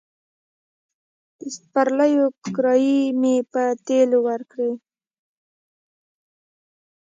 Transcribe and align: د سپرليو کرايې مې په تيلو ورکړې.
د 1.39 1.41
سپرليو 1.57 2.25
کرايې 2.55 3.01
مې 3.19 3.35
په 3.51 3.61
تيلو 3.85 4.19
ورکړې. 4.27 4.71